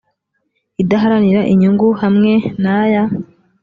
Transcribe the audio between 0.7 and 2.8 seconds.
idaharanira inyungu hamwe n